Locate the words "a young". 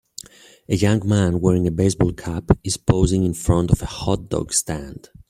0.67-1.07